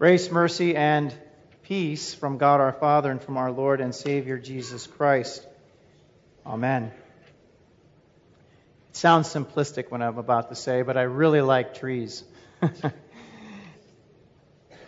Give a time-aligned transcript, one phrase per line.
[0.00, 1.14] Grace, mercy, and
[1.64, 5.46] peace from God our Father and from our Lord and Savior Jesus Christ.
[6.46, 6.90] Amen.
[8.88, 12.24] It sounds simplistic what I'm about to say, but I really like trees.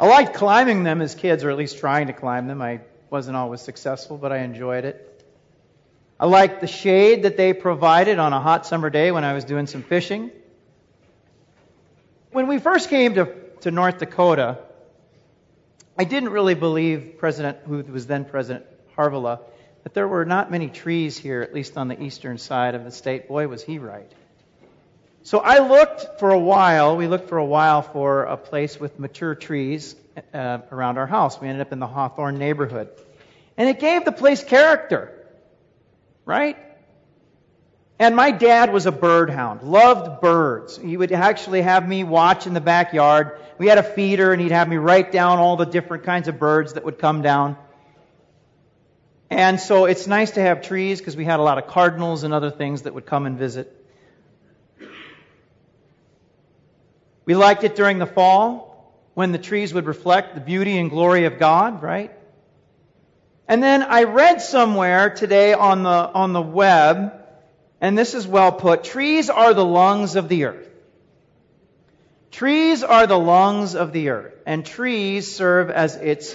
[0.01, 2.63] I liked climbing them as kids, or at least trying to climb them.
[2.63, 5.27] I wasn't always successful, but I enjoyed it.
[6.19, 9.45] I liked the shade that they provided on a hot summer day when I was
[9.45, 10.31] doing some fishing.
[12.31, 13.27] When we first came to,
[13.61, 14.57] to North Dakota,
[15.97, 18.65] I didn't really believe President, who was then President
[18.97, 19.41] Harvilla,
[19.83, 22.91] that there were not many trees here, at least on the eastern side of the
[22.91, 23.29] state.
[23.29, 24.11] Boy, was he right.
[25.25, 28.99] So I looked for a while, we looked for a while for a place with
[28.99, 29.95] mature trees
[30.35, 31.41] uh, around our house.
[31.41, 32.89] We ended up in the Hawthorne neighborhood.
[33.57, 35.13] And it gave the place character,
[36.25, 36.57] right?
[38.03, 40.77] And my dad was a bird hound, loved birds.
[40.77, 43.39] He would actually have me watch in the backyard.
[43.59, 46.37] We had a feeder, and he'd have me write down all the different kinds of
[46.37, 47.57] birds that would come down.
[49.31, 52.35] And so it's nice to have trees because we had a lot of cardinals and
[52.35, 53.73] other things that would come and visit.
[57.25, 61.27] We liked it during the fall when the trees would reflect the beauty and glory
[61.27, 62.11] of God, right?
[63.47, 67.22] And then I read somewhere today on the, on the web
[67.83, 68.85] and this is well put.
[68.85, 70.69] Trees are the lungs of the earth.
[72.31, 76.35] Trees are the lungs of the earth, and trees serve as its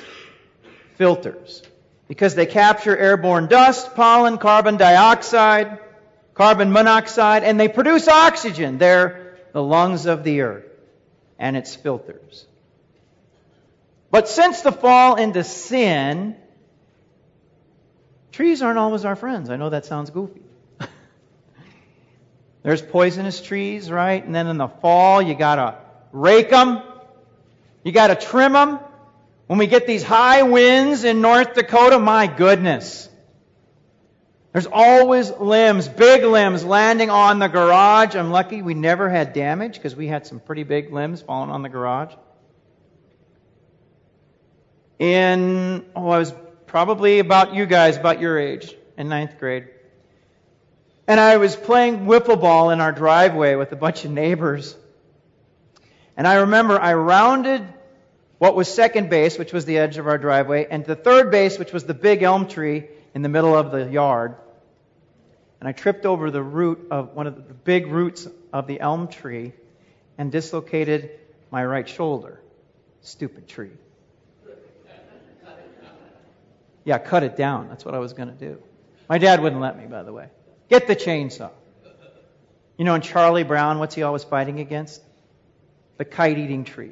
[0.95, 1.63] filters
[2.07, 5.79] because they capture airborne dust, pollen, carbon dioxide,
[6.33, 8.77] carbon monoxide, and they produce oxygen.
[8.77, 10.65] They're the lungs of the earth
[11.39, 12.45] and its filters.
[14.11, 16.35] But since the fall into sin,
[18.33, 19.49] trees aren't always our friends.
[19.49, 20.41] I know that sounds goofy.
[22.67, 24.21] There's poisonous trees, right?
[24.21, 25.77] And then in the fall, you gotta
[26.11, 26.81] rake them.
[27.85, 28.79] You gotta trim them.
[29.45, 33.07] When we get these high winds in North Dakota, my goodness.
[34.51, 38.17] There's always limbs, big limbs landing on the garage.
[38.17, 41.61] I'm lucky we never had damage because we had some pretty big limbs falling on
[41.61, 42.13] the garage.
[44.99, 46.33] In, oh, I was
[46.65, 49.69] probably about you guys, about your age, in ninth grade.
[51.07, 54.75] And I was playing wiffle ball in our driveway with a bunch of neighbors.
[56.17, 57.65] And I remember I rounded
[58.39, 61.57] what was second base, which was the edge of our driveway, and the third base,
[61.57, 62.85] which was the big elm tree
[63.15, 64.35] in the middle of the yard.
[65.59, 69.07] And I tripped over the root of one of the big roots of the elm
[69.07, 69.53] tree
[70.17, 71.11] and dislocated
[71.51, 72.41] my right shoulder.
[73.01, 73.71] Stupid tree.
[76.83, 77.69] Yeah, cut it down.
[77.69, 78.61] That's what I was going to do.
[79.09, 80.29] My dad wouldn't let me, by the way.
[80.69, 81.51] Get the chainsaw.
[82.77, 85.01] You know, in Charlie Brown, what's he always fighting against?
[85.97, 86.91] The kite eating tree.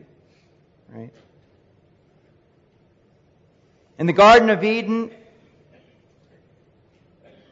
[0.90, 1.12] Right?
[4.00, 5.12] In the Garden of Eden,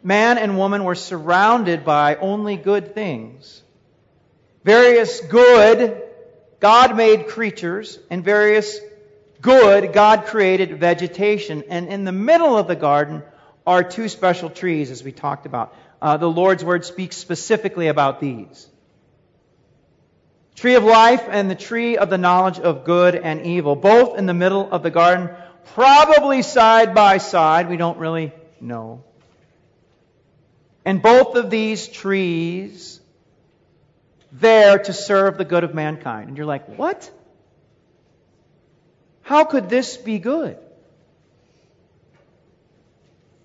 [0.01, 3.61] man and woman were surrounded by only good things.
[4.63, 6.01] Various good
[6.59, 8.79] God made creatures and various
[9.41, 11.63] good God created vegetation.
[11.69, 13.23] And in the middle of the garden
[13.67, 18.19] are two special trees, as we talked about uh, the Lord's word speaks specifically about
[18.19, 18.67] these.
[20.53, 24.25] Tree of life and the tree of the knowledge of good and evil, both in
[24.25, 25.29] the middle of the garden,
[25.73, 27.69] probably side by side.
[27.69, 29.05] We don't really know.
[30.83, 32.99] And both of these trees
[34.33, 36.27] there to serve the good of mankind.
[36.27, 37.09] And you're like, what?
[39.21, 40.57] How could this be good?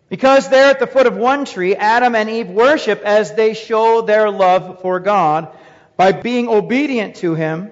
[0.08, 4.00] Because there at the foot of one tree, Adam and Eve worship as they show
[4.02, 5.54] their love for God
[5.96, 7.70] by being obedient to Him,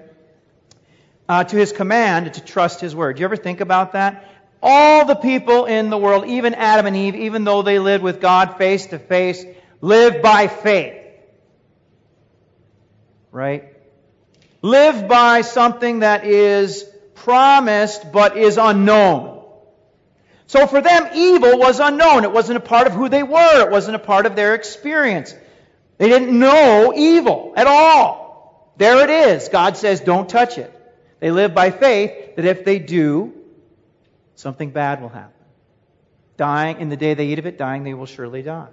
[1.29, 3.17] uh, to His command to trust His word.
[3.17, 4.31] Do you ever think about that?
[4.63, 8.21] All the people in the world, even Adam and Eve, even though they lived with
[8.21, 9.45] God face to face,
[9.81, 11.03] live by faith.
[13.33, 13.73] Right?
[14.61, 19.36] Live by something that is promised but is unknown.
[20.47, 22.25] So for them, evil was unknown.
[22.25, 23.67] It wasn't a part of who they were.
[23.67, 25.35] It wasn't a part of their experience.
[25.99, 28.73] They didn't know evil at all.
[28.77, 29.49] There it is.
[29.49, 30.73] God says, don't touch it.
[31.19, 33.33] They live by faith that if they do,
[34.35, 35.33] something bad will happen.
[36.37, 38.69] Dying, in the day they eat of it, dying they will surely die.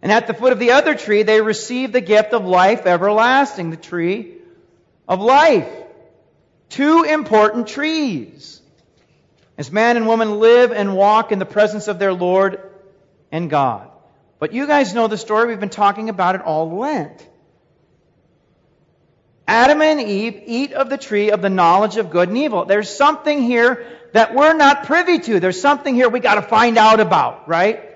[0.00, 3.70] And at the foot of the other tree, they receive the gift of life everlasting,
[3.70, 4.34] the tree
[5.06, 5.68] of life.
[6.70, 8.60] Two important trees
[9.58, 12.60] as man and woman live and walk in the presence of their Lord
[13.32, 13.90] and God.
[14.38, 15.48] But you guys know the story.
[15.48, 17.26] We've been talking about it all Lent.
[19.48, 22.64] Adam and Eve eat of the tree of the knowledge of good and evil.
[22.64, 25.40] There's something here that we're not privy to.
[25.40, 27.95] There's something here we got to find out about, right?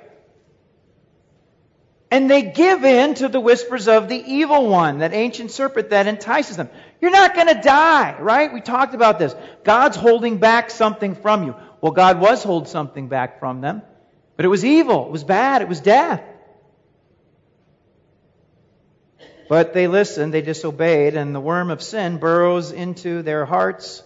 [2.11, 6.09] And they give in to the whispers of the evil one, that ancient serpent that
[6.09, 6.69] entices them.
[7.01, 8.53] You're not going to die, right?
[8.53, 9.35] We talked about this.
[9.63, 11.55] God's holding back something from you.
[11.81, 13.83] Well, God was holding something back from them,
[14.37, 16.23] but it was evil, it was bad, it was death.
[19.49, 24.03] But they listened, they disobeyed, and the worm of sin burrows into their hearts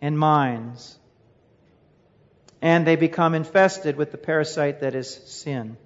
[0.00, 0.96] and minds.
[2.62, 5.76] And they become infested with the parasite that is sin.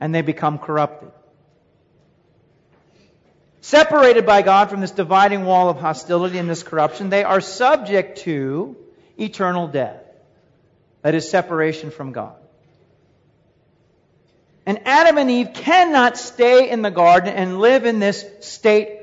[0.00, 1.10] And they become corrupted.
[3.60, 8.18] Separated by God from this dividing wall of hostility and this corruption, they are subject
[8.18, 8.76] to
[9.18, 10.00] eternal death.
[11.02, 12.34] That is separation from God.
[14.64, 19.00] And Adam and Eve cannot stay in the garden and live in this state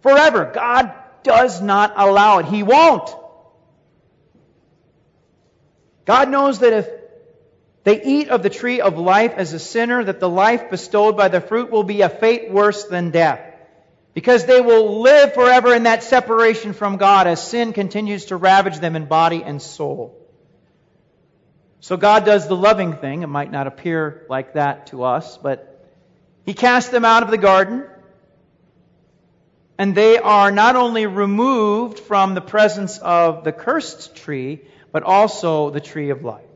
[0.00, 0.50] forever.
[0.52, 0.92] God
[1.22, 2.46] does not allow it.
[2.46, 3.08] He won't.
[6.04, 6.88] God knows that if
[7.88, 11.28] they eat of the tree of life as a sinner, that the life bestowed by
[11.28, 13.40] the fruit will be a fate worse than death.
[14.12, 18.80] Because they will live forever in that separation from God as sin continues to ravage
[18.80, 20.22] them in body and soul.
[21.80, 23.22] So God does the loving thing.
[23.22, 25.82] It might not appear like that to us, but
[26.44, 27.86] He casts them out of the garden.
[29.78, 34.60] And they are not only removed from the presence of the cursed tree,
[34.92, 36.47] but also the tree of life.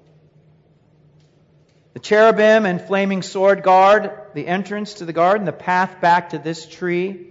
[1.92, 6.38] The cherubim and flaming sword guard the entrance to the garden, the path back to
[6.38, 7.26] this tree,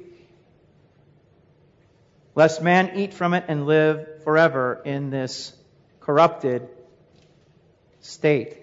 [2.36, 5.54] lest man eat from it and live forever in this
[6.00, 6.69] corrupted
[8.02, 8.58] state.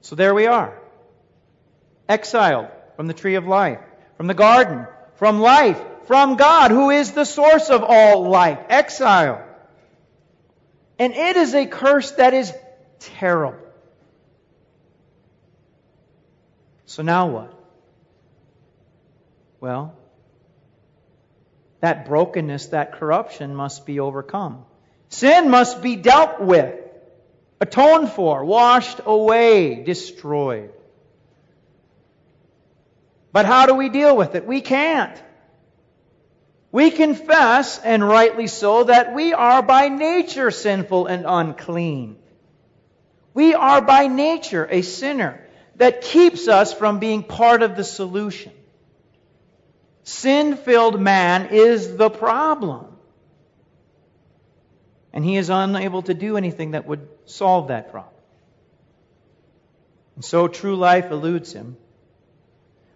[0.00, 0.76] So there we are.
[2.08, 3.80] Exiled from the tree of life,
[4.16, 8.58] from the garden, from life, from God, who is the source of all life.
[8.68, 9.42] Exile.
[10.98, 12.52] And it is a curse that is
[12.98, 13.58] terrible.
[16.86, 17.52] So now what?
[19.60, 19.96] Well,
[21.80, 24.64] that brokenness, that corruption must be overcome.
[25.08, 26.80] Sin must be dealt with
[27.60, 30.70] atoned for, washed away, destroyed.
[33.32, 34.46] But how do we deal with it?
[34.46, 35.20] We can't.
[36.70, 42.16] We confess, and rightly so, that we are by nature sinful and unclean.
[43.34, 45.44] We are by nature a sinner
[45.76, 48.52] that keeps us from being part of the solution.
[50.04, 52.94] Sin filled man is the problem
[55.14, 58.12] and he is unable to do anything that would solve that problem.
[60.16, 61.76] And so true life eludes him.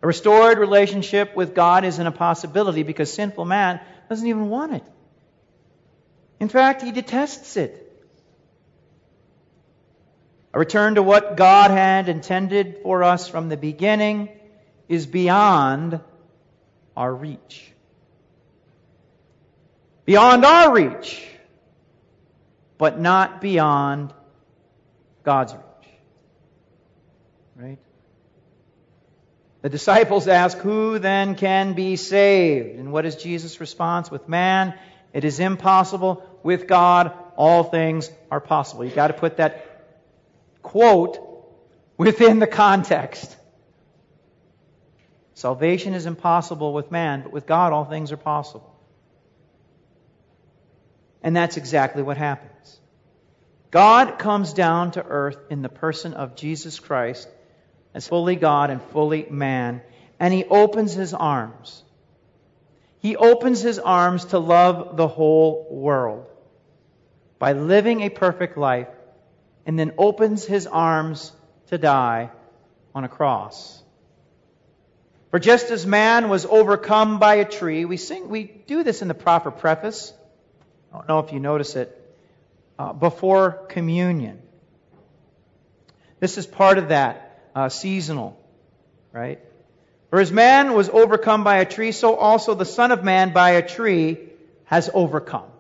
[0.03, 4.83] A restored relationship with God isn't a possibility because sinful man doesn't even want it.
[6.41, 7.88] In fact, he detests it.
[10.55, 14.29] A return to what God had intended for us from the beginning
[14.89, 16.01] is beyond
[16.97, 17.73] our reach.
[20.05, 21.29] Beyond our reach
[22.79, 24.15] but not beyond
[25.25, 25.63] God's reach.
[27.57, 27.79] Right?
[29.63, 32.79] The disciples ask, Who then can be saved?
[32.79, 34.11] And what is Jesus' response?
[34.11, 34.75] With man,
[35.13, 36.25] it is impossible.
[36.45, 38.85] With God, all things are possible.
[38.85, 39.68] You've got to put that
[40.63, 41.19] quote
[41.97, 43.37] within the context.
[45.35, 48.75] Salvation is impossible with man, but with God, all things are possible.
[51.23, 52.81] And that's exactly what happens.
[53.71, 57.29] God comes down to earth in the person of Jesus Christ
[57.95, 59.83] as fully God and fully man,
[60.19, 61.83] and he opens his arms.
[63.01, 66.27] He opens his arms to love the whole world
[67.39, 68.89] by living a perfect life
[69.69, 71.31] and then opens his arms
[71.67, 72.31] to die
[72.95, 73.83] on a cross.
[75.31, 79.09] For just as man was overcome by a tree, we sing, we do this in
[79.09, 80.15] the proper preface.
[80.91, 81.95] I don't know if you notice it.
[82.79, 84.41] Uh, before communion.
[86.21, 88.41] This is part of that uh, seasonal,
[89.13, 89.41] right?
[90.09, 93.51] For as man was overcome by a tree, so also the Son of Man by
[93.51, 94.31] a tree
[94.65, 95.51] has overcome.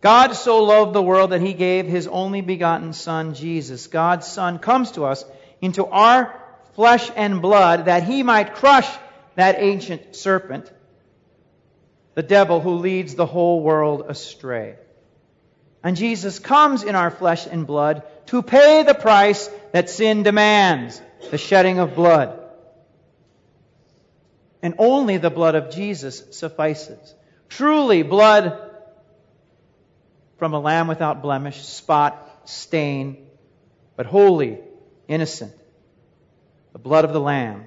[0.00, 3.86] God so loved the world that he gave his only begotten Son, Jesus.
[3.86, 5.24] God's Son comes to us
[5.60, 6.34] into our
[6.74, 8.88] flesh and blood that he might crush
[9.34, 10.70] that ancient serpent
[12.14, 14.76] the devil who leads the whole world astray.
[15.82, 21.00] And Jesus comes in our flesh and blood to pay the price that sin demands,
[21.30, 22.38] the shedding of blood.
[24.62, 27.14] And only the blood of Jesus suffices.
[27.48, 28.69] Truly, blood
[30.40, 33.28] from a lamb without blemish, spot, stain,
[33.94, 34.58] but holy,
[35.06, 35.52] innocent.
[36.72, 37.66] The blood of the lamb,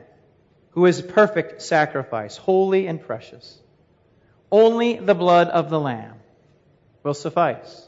[0.71, 3.59] who is perfect sacrifice, holy and precious.
[4.51, 6.15] Only the blood of the lamb
[7.03, 7.87] will suffice.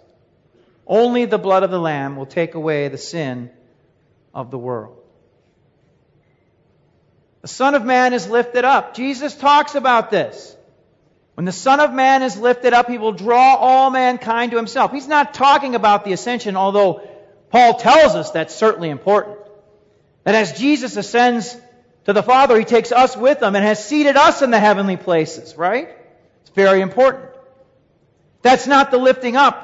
[0.86, 3.50] Only the blood of the lamb will take away the sin
[4.36, 5.00] of the world.
[7.42, 8.96] The Son of Man is lifted up.
[8.96, 10.56] Jesus talks about this.
[11.36, 14.92] When the Son of Man is lifted up, he will draw all mankind to himself.
[14.92, 17.08] He's not talking about the ascension, although
[17.50, 19.38] Paul tells us that's certainly important.
[20.24, 21.56] That as Jesus ascends
[22.06, 24.96] to the Father, he takes us with him and has seated us in the heavenly
[24.96, 25.90] places, right?
[26.42, 27.26] It's very important.
[28.42, 29.62] That's not the lifting up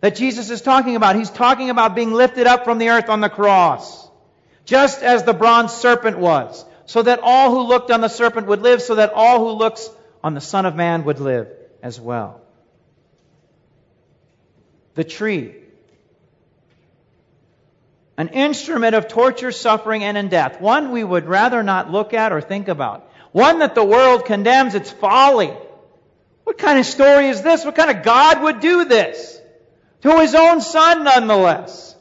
[0.00, 1.14] that Jesus is talking about.
[1.14, 4.08] He's talking about being lifted up from the earth on the cross.
[4.64, 8.62] Just as the bronze serpent was so that all who looked on the serpent would
[8.62, 9.90] live, so that all who looks
[10.28, 11.48] on the Son of Man would live
[11.82, 12.42] as well.
[14.94, 15.54] The tree.
[18.18, 20.60] An instrument of torture, suffering, and in death.
[20.60, 23.10] One we would rather not look at or think about.
[23.32, 25.56] One that the world condemns its folly.
[26.44, 27.64] What kind of story is this?
[27.64, 29.40] What kind of God would do this?
[30.02, 31.96] To his own son, nonetheless.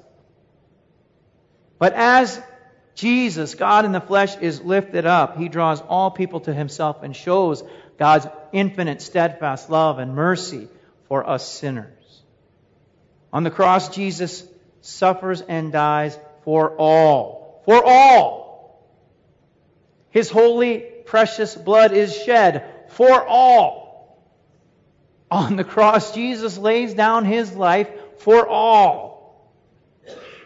[1.80, 2.42] But as
[2.98, 5.38] Jesus, God in the flesh, is lifted up.
[5.38, 7.64] He draws all people to himself and shows
[8.00, 10.68] God's infinite, steadfast love and mercy
[11.08, 12.24] for us sinners.
[13.32, 14.44] On the cross, Jesus
[14.82, 17.62] suffers and dies for all.
[17.66, 18.84] For all.
[20.10, 24.18] His holy, precious blood is shed for all.
[25.30, 29.17] On the cross, Jesus lays down his life for all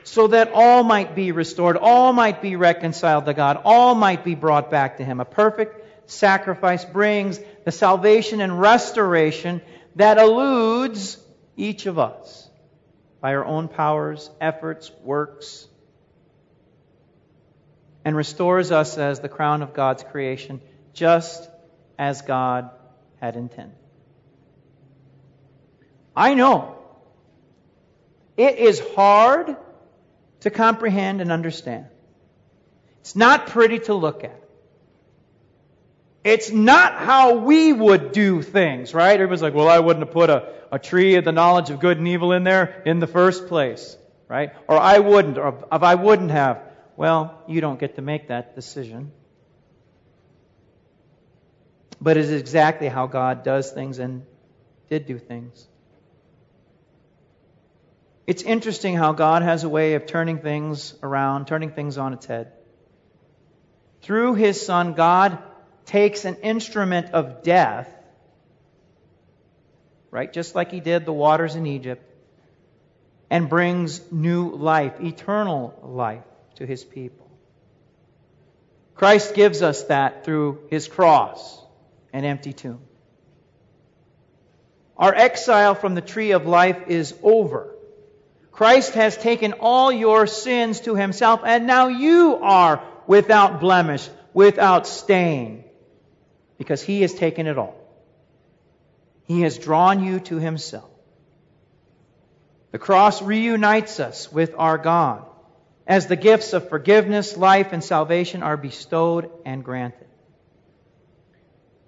[0.04, 4.36] so that all might be restored, all might be reconciled to God, all might be
[4.36, 5.20] brought back to Him.
[5.20, 9.62] A perfect sacrifice brings the salvation and restoration
[9.96, 11.18] that eludes
[11.56, 12.50] each of us
[13.20, 15.68] by our own powers, efforts, works,
[18.04, 20.60] and restores us as the crown of God's creation,
[20.94, 21.48] just
[22.00, 22.72] as God
[23.20, 23.78] had intended.
[26.16, 26.78] I know
[28.36, 29.56] it is hard
[30.42, 31.86] to comprehend and understand.
[33.02, 34.38] It's not pretty to look at.
[36.24, 39.14] It's not how we would do things, right?
[39.14, 41.98] Everybody's like, well, I wouldn't have put a, a tree of the knowledge of good
[41.98, 44.54] and evil in there in the first place, right?
[44.68, 46.62] Or I wouldn't, or if I wouldn't have.
[46.96, 49.12] Well, you don't get to make that decision.
[52.00, 54.24] But it is exactly how God does things and
[54.90, 55.68] did do things.
[58.28, 62.26] It's interesting how God has a way of turning things around, turning things on its
[62.26, 62.52] head.
[64.02, 65.38] Through his Son, God
[65.86, 67.90] takes an instrument of death,
[70.12, 72.04] right, just like he did the waters in Egypt,
[73.30, 76.24] and brings new life, eternal life
[76.56, 77.30] to his people.
[78.96, 81.60] Christ gives us that through his cross
[82.14, 82.82] and empty tomb.
[84.98, 87.71] Our exile from the tree of life is over.
[88.62, 94.86] Christ has taken all your sins to himself, and now you are without blemish, without
[94.86, 95.64] stain,
[96.60, 97.76] because he has taken it all.
[99.26, 100.92] He has drawn you to himself.
[102.72, 105.26] The cross reunites us with our God
[105.88, 110.06] as the gifts of forgiveness, life, and salvation are bestowed and granted.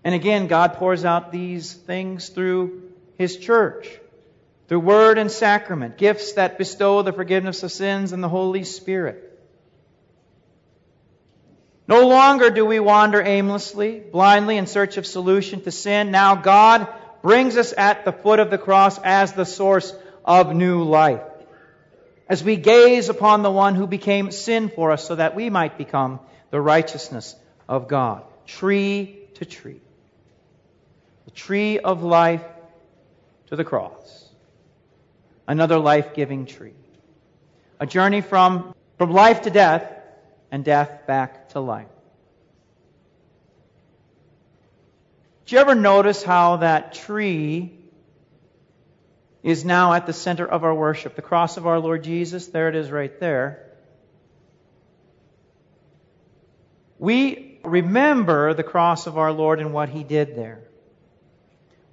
[0.04, 4.00] And again, God pours out these things through His church
[4.74, 9.40] through word and sacrament, gifts that bestow the forgiveness of sins and the Holy Spirit.
[11.88, 16.10] No longer do we wander aimlessly, blindly in search of solution to sin.
[16.10, 16.88] Now God
[17.22, 19.94] brings us at the foot of the cross as the source
[20.26, 21.22] of new life.
[22.28, 25.78] As we gaze upon the one who became sin for us so that we might
[25.78, 27.36] become the righteousness
[27.70, 28.24] of God.
[28.48, 29.82] Tree to tree.
[31.26, 32.44] The tree of life
[33.50, 34.24] to the cross
[35.48, 36.74] another life giving tree.
[37.80, 39.92] A journey from, from life to death
[40.52, 41.88] and death back to life.
[45.46, 47.78] Do you ever notice how that tree
[49.42, 51.16] is now at the center of our worship?
[51.16, 53.70] The cross of our Lord Jesus, there it is right there.
[56.98, 60.62] We remember the cross of our Lord and what he did there.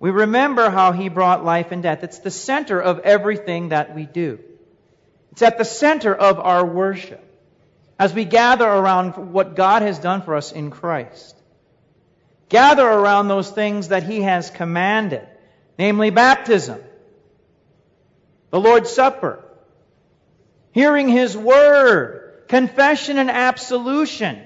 [0.00, 2.02] We remember how he brought life and death.
[2.02, 4.40] It's the center of everything that we do.
[5.32, 7.22] It's at the center of our worship
[7.98, 11.36] as we gather around what God has done for us in Christ.
[12.48, 15.26] gather around those things that he has commanded,
[15.78, 16.80] namely baptism,
[18.50, 19.44] the Lord's Supper,
[20.72, 24.42] hearing his word, confession and absolution,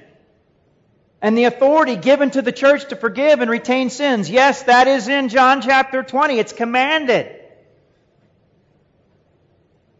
[1.24, 4.28] and the authority given to the church to forgive and retain sins.
[4.28, 6.38] Yes, that is in John chapter 20.
[6.38, 7.34] It's commanded.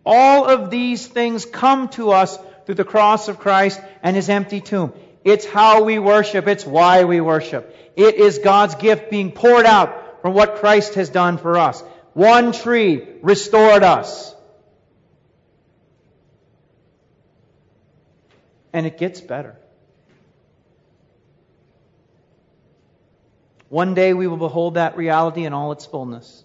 [0.05, 4.61] All of these things come to us through the cross of Christ and his empty
[4.61, 4.93] tomb.
[5.25, 6.47] It's how we worship.
[6.47, 7.75] It's why we worship.
[7.97, 11.83] It is God's gift being poured out from what Christ has done for us.
[12.13, 14.35] One tree restored us.
[18.75, 19.57] And it gets better.
[23.69, 26.45] One day we will behold that reality in all its fullness.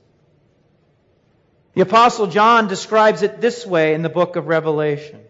[1.74, 5.22] The Apostle John describes it this way in the book of Revelation.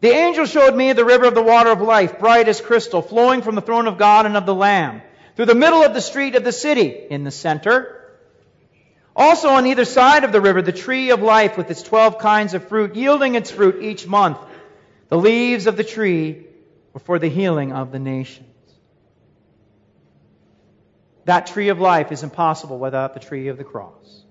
[0.00, 3.42] The angel showed me the river of the water of life, bright as crystal, flowing
[3.42, 5.02] from the throne of God and of the Lamb,
[5.36, 7.96] through the middle of the street of the city, in the center.
[9.14, 12.54] Also on either side of the river, the tree of life with its twelve kinds
[12.54, 14.38] of fruit, yielding its fruit each month.
[15.08, 16.46] The leaves of the tree
[16.92, 18.49] were for the healing of the nations.
[21.30, 24.24] That tree of life is impossible without the tree of the cross.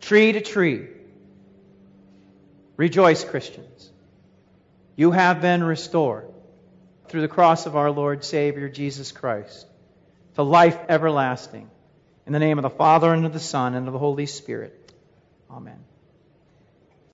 [0.00, 0.88] Tree to tree.
[2.76, 3.92] Rejoice, Christians.
[4.96, 6.26] You have been restored
[7.06, 9.64] through the cross of our Lord Savior Jesus Christ
[10.34, 11.70] to life everlasting.
[12.26, 14.92] In the name of the Father, and of the Son, and of the Holy Spirit.
[15.48, 15.84] Amen.